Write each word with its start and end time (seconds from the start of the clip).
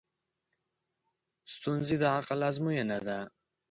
ستونزې 1.53 1.95
د 2.01 2.03
عقل 2.17 2.39
ازموینه 2.49 2.97
ده. 3.07 3.19